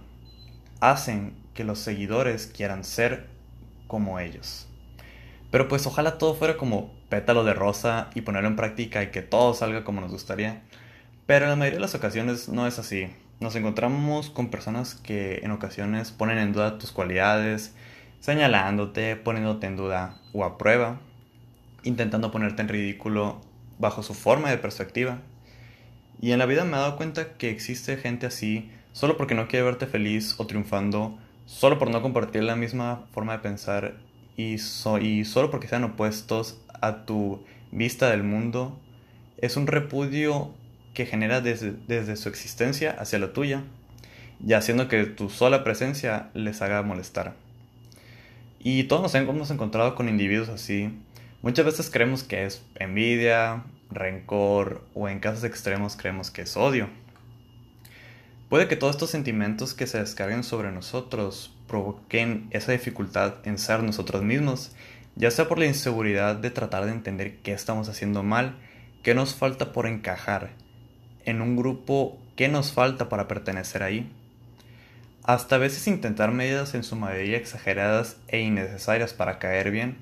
hacen 0.79 1.44
que 1.55 1.63
los 1.63 1.79
seguidores 1.79 2.45
quieran 2.45 2.83
ser 2.83 3.25
como 3.87 4.19
ellos. 4.19 4.67
Pero 5.49 5.67
pues 5.67 5.87
ojalá 5.87 6.19
todo 6.19 6.35
fuera 6.35 6.57
como 6.57 6.93
pétalo 7.09 7.43
de 7.43 7.53
rosa 7.53 8.09
y 8.13 8.21
ponerlo 8.21 8.49
en 8.49 8.55
práctica 8.55 9.01
y 9.01 9.07
que 9.07 9.21
todo 9.23 9.53
salga 9.53 9.83
como 9.83 10.01
nos 10.01 10.11
gustaría. 10.11 10.61
Pero 11.25 11.45
en 11.45 11.51
la 11.51 11.55
mayoría 11.55 11.77
de 11.77 11.81
las 11.81 11.95
ocasiones 11.95 12.49
no 12.49 12.67
es 12.67 12.77
así. 12.77 13.07
Nos 13.39 13.55
encontramos 13.55 14.29
con 14.29 14.49
personas 14.49 14.95
que 14.95 15.39
en 15.43 15.51
ocasiones 15.51 16.11
ponen 16.11 16.37
en 16.37 16.53
duda 16.53 16.77
tus 16.77 16.91
cualidades, 16.91 17.73
señalándote, 18.19 19.15
poniéndote 19.15 19.67
en 19.67 19.77
duda 19.77 20.19
o 20.33 20.43
a 20.43 20.57
prueba, 20.57 20.99
intentando 21.83 22.31
ponerte 22.31 22.61
en 22.61 22.69
ridículo 22.69 23.41
bajo 23.79 24.03
su 24.03 24.13
forma 24.13 24.49
de 24.49 24.57
perspectiva. 24.57 25.19
Y 26.21 26.31
en 26.31 26.39
la 26.39 26.45
vida 26.45 26.63
me 26.63 26.77
he 26.77 26.79
dado 26.79 26.97
cuenta 26.97 27.33
que 27.37 27.49
existe 27.49 27.97
gente 27.97 28.25
así 28.25 28.71
solo 28.93 29.17
porque 29.17 29.35
no 29.35 29.47
quiere 29.47 29.65
verte 29.65 29.87
feliz 29.87 30.35
o 30.37 30.47
triunfando, 30.47 31.17
solo 31.45 31.79
por 31.79 31.89
no 31.89 32.01
compartir 32.01 32.43
la 32.43 32.55
misma 32.55 33.05
forma 33.11 33.33
de 33.33 33.39
pensar 33.39 33.95
y, 34.37 34.55
y 34.55 35.25
solo 35.25 35.51
porque 35.51 35.67
sean 35.67 35.83
opuestos 35.83 36.59
a 36.81 37.05
tu 37.05 37.43
vista 37.71 38.09
del 38.09 38.23
mundo, 38.23 38.79
es 39.37 39.57
un 39.57 39.67
repudio 39.67 40.51
que 40.93 41.05
genera 41.05 41.41
desde, 41.41 41.73
desde 41.87 42.15
su 42.15 42.29
existencia 42.29 42.91
hacia 42.91 43.19
la 43.19 43.33
tuya, 43.33 43.63
y 44.45 44.53
haciendo 44.53 44.87
que 44.87 45.05
tu 45.05 45.29
sola 45.29 45.63
presencia 45.63 46.29
les 46.33 46.61
haga 46.61 46.81
molestar. 46.81 47.33
Y 48.59 48.85
todos 48.85 49.01
nos 49.01 49.15
hemos 49.15 49.51
encontrado 49.51 49.95
con 49.95 50.09
individuos 50.09 50.49
así. 50.49 50.89
Muchas 51.41 51.65
veces 51.65 51.89
creemos 51.89 52.23
que 52.23 52.45
es 52.45 52.63
envidia, 52.75 53.63
rencor 53.91 54.83
o 54.93 55.07
en 55.07 55.19
casos 55.19 55.43
extremos 55.43 55.95
creemos 55.95 56.31
que 56.31 56.41
es 56.41 56.57
odio. 56.57 56.89
Puede 58.55 58.69
que 58.69 58.77
todos 58.77 58.95
estos 58.95 59.09
sentimientos 59.09 59.73
que 59.73 59.85
se 59.85 59.99
descarguen 59.99 60.45
sobre 60.45 60.71
nosotros 60.71 61.53
provoquen 61.67 62.47
esa 62.51 62.71
dificultad 62.71 63.33
en 63.43 63.57
ser 63.57 63.83
nosotros 63.83 64.23
mismos, 64.23 64.71
ya 65.17 65.29
sea 65.29 65.49
por 65.49 65.59
la 65.59 65.65
inseguridad 65.65 66.37
de 66.37 66.51
tratar 66.51 66.85
de 66.85 66.93
entender 66.93 67.35
qué 67.39 67.51
estamos 67.51 67.89
haciendo 67.89 68.23
mal, 68.23 68.55
qué 69.03 69.13
nos 69.13 69.35
falta 69.35 69.73
por 69.73 69.87
encajar 69.87 70.51
en 71.25 71.41
un 71.41 71.57
grupo, 71.57 72.17
qué 72.37 72.47
nos 72.47 72.71
falta 72.71 73.09
para 73.09 73.27
pertenecer 73.27 73.83
ahí. 73.83 74.09
Hasta 75.23 75.57
a 75.57 75.59
veces 75.59 75.85
intentar 75.89 76.31
medidas 76.31 76.75
en 76.75 76.85
su 76.85 76.95
mayoría 76.95 77.35
exageradas 77.35 78.15
e 78.29 78.39
innecesarias 78.39 79.13
para 79.13 79.37
caer 79.37 79.69
bien. 79.69 79.97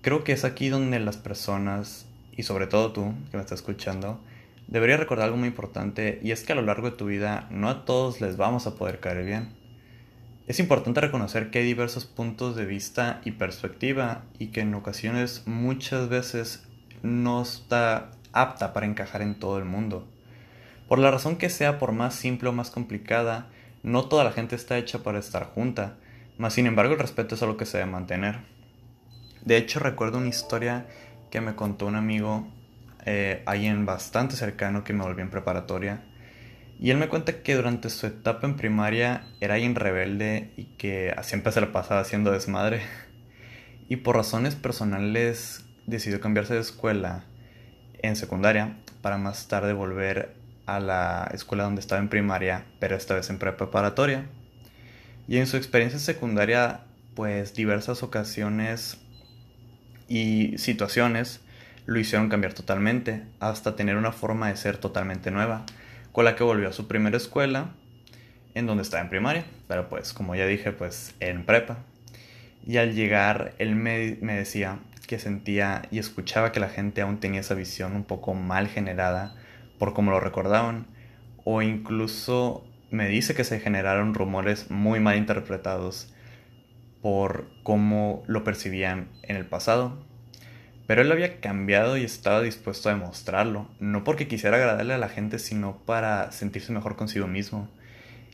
Creo 0.00 0.24
que 0.24 0.32
es 0.32 0.46
aquí 0.46 0.70
donde 0.70 0.98
las 1.00 1.18
personas, 1.18 2.06
y 2.34 2.44
sobre 2.44 2.66
todo 2.66 2.92
tú 2.92 3.12
que 3.30 3.36
me 3.36 3.42
estás 3.42 3.58
escuchando, 3.58 4.22
deberías 4.72 4.98
recordar 4.98 5.26
algo 5.26 5.36
muy 5.36 5.48
importante 5.48 6.18
y 6.22 6.30
es 6.30 6.44
que 6.44 6.52
a 6.52 6.56
lo 6.56 6.62
largo 6.62 6.90
de 6.90 6.96
tu 6.96 7.04
vida 7.04 7.46
no 7.50 7.68
a 7.68 7.84
todos 7.84 8.22
les 8.22 8.38
vamos 8.38 8.66
a 8.66 8.74
poder 8.74 9.00
caer 9.00 9.22
bien. 9.22 9.50
Es 10.46 10.60
importante 10.60 11.02
reconocer 11.02 11.50
que 11.50 11.58
hay 11.58 11.66
diversos 11.66 12.06
puntos 12.06 12.56
de 12.56 12.64
vista 12.64 13.20
y 13.26 13.32
perspectiva 13.32 14.24
y 14.38 14.46
que 14.46 14.62
en 14.62 14.72
ocasiones 14.72 15.42
muchas 15.44 16.08
veces 16.08 16.66
no 17.02 17.42
está 17.42 18.12
apta 18.32 18.72
para 18.72 18.86
encajar 18.86 19.20
en 19.20 19.38
todo 19.38 19.58
el 19.58 19.66
mundo. 19.66 20.08
Por 20.88 20.98
la 20.98 21.10
razón 21.10 21.36
que 21.36 21.50
sea, 21.50 21.78
por 21.78 21.92
más 21.92 22.14
simple 22.14 22.48
o 22.48 22.52
más 22.52 22.70
complicada, 22.70 23.50
no 23.82 24.06
toda 24.06 24.24
la 24.24 24.32
gente 24.32 24.56
está 24.56 24.78
hecha 24.78 25.02
para 25.02 25.18
estar 25.18 25.44
junta, 25.44 25.98
mas 26.38 26.54
sin 26.54 26.64
embargo 26.66 26.94
el 26.94 26.98
respeto 26.98 27.34
es 27.34 27.42
algo 27.42 27.58
que 27.58 27.66
se 27.66 27.76
debe 27.76 27.90
mantener. 27.90 28.38
De 29.44 29.58
hecho 29.58 29.80
recuerdo 29.80 30.16
una 30.16 30.28
historia 30.28 30.86
que 31.30 31.42
me 31.42 31.54
contó 31.54 31.86
un 31.86 31.96
amigo, 31.96 32.48
eh, 33.06 33.42
alguien 33.46 33.86
bastante 33.86 34.36
cercano 34.36 34.84
que 34.84 34.92
me 34.92 35.02
volvió 35.02 35.22
en 35.22 35.30
preparatoria, 35.30 36.02
y 36.82 36.90
él 36.90 36.96
me 36.96 37.08
cuenta 37.08 37.42
que 37.44 37.54
durante 37.54 37.90
su 37.90 38.08
etapa 38.08 38.44
en 38.44 38.56
primaria 38.56 39.24
era 39.40 39.54
alguien 39.54 39.76
rebelde 39.76 40.50
y 40.56 40.64
que 40.64 41.14
siempre 41.22 41.52
se 41.52 41.60
la 41.60 41.70
pasaba 41.70 42.00
haciendo 42.00 42.32
desmadre. 42.32 42.82
Y 43.88 43.96
por 43.96 44.16
razones 44.16 44.54
personales 44.54 45.64
decidió 45.86 46.20
cambiarse 46.20 46.54
de 46.54 46.60
escuela 46.60 47.24
en 48.00 48.16
secundaria 48.16 48.78
para 49.02 49.18
más 49.18 49.48
tarde 49.48 49.74
volver 49.74 50.34
a 50.66 50.80
la 50.80 51.30
escuela 51.34 51.64
donde 51.64 51.80
estaba 51.80 52.00
en 52.00 52.08
primaria, 52.08 52.64
pero 52.80 52.96
esta 52.96 53.14
vez 53.14 53.28
en 53.28 53.38
preparatoria. 53.38 54.26
Y 55.28 55.36
en 55.36 55.46
su 55.46 55.56
experiencia 55.58 55.98
secundaria, 55.98 56.80
pues 57.14 57.54
diversas 57.54 58.02
ocasiones 58.02 58.98
y 60.08 60.56
situaciones 60.58 61.40
lo 61.86 61.98
hicieron 61.98 62.28
cambiar 62.28 62.54
totalmente, 62.54 63.22
hasta 63.40 63.76
tener 63.76 63.96
una 63.96 64.12
forma 64.12 64.48
de 64.48 64.56
ser 64.56 64.76
totalmente 64.76 65.30
nueva 65.30 65.64
con 66.12 66.24
la 66.24 66.36
que 66.36 66.44
volvió 66.44 66.68
a 66.68 66.72
su 66.72 66.86
primera 66.86 67.16
escuela, 67.16 67.70
en 68.54 68.66
donde 68.66 68.82
estaba 68.82 69.02
en 69.02 69.08
primaria, 69.08 69.44
pero 69.66 69.88
pues 69.88 70.12
como 70.12 70.34
ya 70.34 70.46
dije, 70.46 70.72
pues 70.72 71.14
en 71.20 71.44
prepa. 71.44 71.78
Y 72.66 72.76
al 72.76 72.94
llegar, 72.94 73.54
él 73.58 73.74
me, 73.74 74.18
me 74.20 74.34
decía 74.34 74.78
que 75.06 75.18
sentía 75.18 75.82
y 75.90 75.98
escuchaba 75.98 76.52
que 76.52 76.60
la 76.60 76.68
gente 76.68 77.00
aún 77.00 77.18
tenía 77.18 77.40
esa 77.40 77.54
visión 77.54 77.96
un 77.96 78.04
poco 78.04 78.34
mal 78.34 78.68
generada 78.68 79.34
por 79.78 79.94
cómo 79.94 80.10
lo 80.10 80.20
recordaban, 80.20 80.86
o 81.44 81.62
incluso 81.62 82.64
me 82.90 83.08
dice 83.08 83.34
que 83.34 83.44
se 83.44 83.58
generaron 83.58 84.14
rumores 84.14 84.70
muy 84.70 85.00
mal 85.00 85.16
interpretados 85.16 86.12
por 87.00 87.48
cómo 87.62 88.22
lo 88.26 88.44
percibían 88.44 89.08
en 89.22 89.36
el 89.36 89.46
pasado 89.46 90.11
pero 90.86 91.02
él 91.02 91.12
había 91.12 91.40
cambiado 91.40 91.96
y 91.96 92.04
estaba 92.04 92.40
dispuesto 92.40 92.88
a 92.88 92.94
demostrarlo, 92.94 93.68
no 93.80 94.04
porque 94.04 94.28
quisiera 94.28 94.56
agradarle 94.56 94.94
a 94.94 94.98
la 94.98 95.08
gente, 95.08 95.38
sino 95.38 95.76
para 95.86 96.32
sentirse 96.32 96.72
mejor 96.72 96.96
consigo 96.96 97.26
mismo 97.26 97.68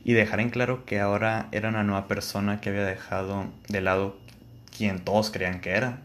y 0.03 0.13
dejar 0.13 0.39
en 0.39 0.49
claro 0.49 0.85
que 0.85 0.99
ahora 0.99 1.47
era 1.51 1.69
una 1.69 1.83
nueva 1.83 2.07
persona 2.07 2.61
que 2.61 2.69
había 2.69 2.85
dejado 2.85 3.47
de 3.67 3.81
lado 3.81 4.17
quien 4.75 4.99
todos 4.99 5.29
creían 5.29 5.61
que 5.61 5.71
era. 5.71 6.01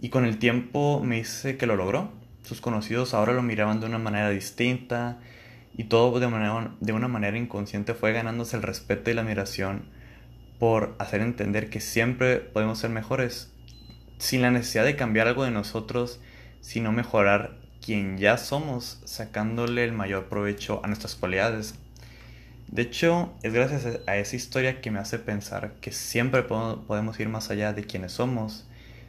Y 0.00 0.10
con 0.10 0.24
el 0.24 0.38
tiempo 0.38 1.00
me 1.02 1.16
dice 1.16 1.56
que 1.56 1.66
lo 1.66 1.76
logró. 1.76 2.12
Sus 2.42 2.60
conocidos 2.60 3.14
ahora 3.14 3.32
lo 3.32 3.42
miraban 3.42 3.80
de 3.80 3.86
una 3.86 3.98
manera 3.98 4.30
distinta 4.30 5.18
y 5.76 5.84
todo 5.84 6.20
de, 6.20 6.28
manera, 6.28 6.72
de 6.80 6.92
una 6.92 7.08
manera 7.08 7.38
inconsciente 7.38 7.94
fue 7.94 8.12
ganándose 8.12 8.56
el 8.56 8.62
respeto 8.62 9.10
y 9.10 9.14
la 9.14 9.22
admiración 9.22 9.84
por 10.58 10.94
hacer 10.98 11.20
entender 11.20 11.70
que 11.70 11.80
siempre 11.80 12.36
podemos 12.36 12.78
ser 12.78 12.90
mejores 12.90 13.53
sin 14.18 14.42
la 14.42 14.50
necesidad 14.50 14.84
de 14.84 14.96
cambiar 14.96 15.28
algo 15.28 15.44
de 15.44 15.50
nosotros, 15.50 16.20
sino 16.60 16.92
mejorar 16.92 17.58
quien 17.84 18.16
ya 18.16 18.38
somos, 18.38 19.00
sacándole 19.04 19.84
el 19.84 19.92
mayor 19.92 20.28
provecho 20.28 20.80
a 20.82 20.86
nuestras 20.86 21.14
cualidades. 21.14 21.74
De 22.68 22.82
hecho, 22.82 23.34
es 23.42 23.52
gracias 23.52 24.00
a 24.06 24.16
esa 24.16 24.36
historia 24.36 24.80
que 24.80 24.90
me 24.90 24.98
hace 24.98 25.18
pensar 25.18 25.74
que 25.80 25.92
siempre 25.92 26.42
podemos 26.42 27.20
ir 27.20 27.28
más 27.28 27.50
allá 27.50 27.72
de 27.72 27.84
quienes 27.84 28.12
somos, 28.12 28.66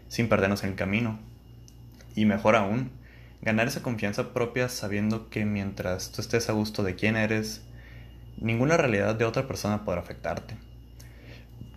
sin 0.10 0.28
perdernos 0.28 0.64
en 0.64 0.72
el 0.72 0.76
camino. 0.76 1.20
Y 2.16 2.26
mejor 2.26 2.56
aún, 2.56 2.92
ganar 3.42 3.68
esa 3.68 3.82
confianza 3.82 4.34
propia 4.34 4.68
sabiendo 4.70 5.30
que 5.30 5.46
mientras 5.46 6.12
tú 6.12 6.22
estés 6.22 6.50
a 6.50 6.54
gusto 6.54 6.84
de 6.84 6.96
quién 6.96 7.16
eres, 7.16 7.62
ninguna 8.38 8.76
realidad 8.76 9.16
de 9.16 9.26
otra 9.26 9.48
persona 9.48 9.86
podrá 9.86 10.02
afectarte. 10.02 10.56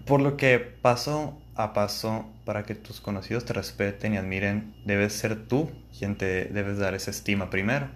Por 0.08 0.22
lo 0.22 0.38
que 0.38 0.58
paso 0.58 1.38
a 1.54 1.74
paso 1.74 2.24
para 2.46 2.62
que 2.62 2.74
tus 2.74 3.02
conocidos 3.02 3.44
te 3.44 3.52
respeten 3.52 4.14
y 4.14 4.16
admiren, 4.16 4.74
debes 4.86 5.12
ser 5.12 5.46
tú 5.46 5.70
quien 5.98 6.16
te 6.16 6.46
debes 6.46 6.78
dar 6.78 6.94
esa 6.94 7.10
estima 7.10 7.50
primero. 7.50 7.90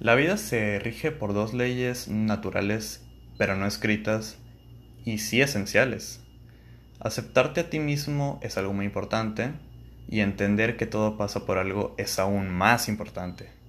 La 0.00 0.16
vida 0.16 0.36
se 0.36 0.80
rige 0.80 1.12
por 1.12 1.32
dos 1.32 1.54
leyes 1.54 2.08
naturales, 2.08 3.06
pero 3.38 3.54
no 3.56 3.66
escritas, 3.66 4.36
y 5.04 5.18
sí 5.18 5.40
esenciales. 5.40 6.24
Aceptarte 6.98 7.60
a 7.60 7.70
ti 7.70 7.78
mismo 7.78 8.40
es 8.42 8.58
algo 8.58 8.72
muy 8.72 8.86
importante, 8.86 9.52
y 10.08 10.20
entender 10.20 10.76
que 10.76 10.86
todo 10.86 11.16
pasa 11.16 11.46
por 11.46 11.58
algo 11.58 11.94
es 11.98 12.18
aún 12.18 12.50
más 12.50 12.88
importante. 12.88 13.61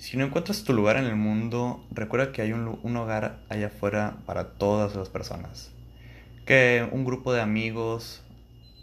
Si 0.00 0.16
no 0.16 0.24
encuentras 0.24 0.64
tu 0.64 0.72
lugar 0.72 0.96
en 0.96 1.04
el 1.04 1.14
mundo, 1.14 1.86
recuerda 1.90 2.32
que 2.32 2.40
hay 2.40 2.54
un, 2.54 2.96
hogar 2.96 3.38
allá 3.50 3.66
afuera 3.66 4.16
para 4.24 4.52
todas 4.54 4.94
las 4.96 5.10
personas. 5.10 5.72
Que 6.46 6.88
un 6.90 7.04
grupo 7.04 7.34
de 7.34 7.42
amigos, 7.42 8.22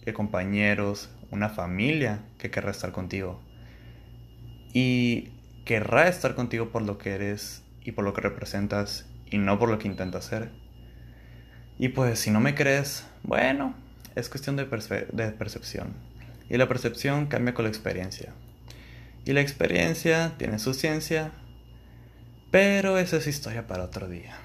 de 0.05 0.13
compañeros, 0.13 1.09
una 1.31 1.49
familia 1.49 2.19
que 2.37 2.51
querrá 2.51 2.69
estar 2.69 2.91
contigo. 2.91 3.41
Y 4.73 5.31
querrá 5.65 6.07
estar 6.07 6.35
contigo 6.35 6.69
por 6.69 6.83
lo 6.83 6.99
que 6.99 7.15
eres 7.15 7.63
y 7.83 7.93
por 7.93 8.05
lo 8.05 8.13
que 8.13 8.21
representas 8.21 9.07
y 9.25 9.39
no 9.39 9.57
por 9.57 9.69
lo 9.69 9.79
que 9.79 9.87
intentas 9.87 10.25
ser. 10.25 10.51
Y 11.79 11.89
pues 11.89 12.19
si 12.19 12.29
no 12.29 12.41
me 12.41 12.53
crees, 12.53 13.07
bueno, 13.23 13.73
es 14.13 14.29
cuestión 14.29 14.55
de 14.55 14.65
percepción. 14.65 15.95
Y 16.47 16.57
la 16.57 16.67
percepción 16.67 17.25
cambia 17.25 17.55
con 17.55 17.65
la 17.65 17.69
experiencia. 17.69 18.33
Y 19.27 19.33
la 19.33 19.41
experiencia 19.41 20.35
tiene 20.37 20.57
su 20.57 20.73
ciencia, 20.73 21.31
pero 22.49 22.97
esa 22.97 23.17
es 23.17 23.27
historia 23.27 23.67
para 23.67 23.83
otro 23.83 24.07
día. 24.07 24.37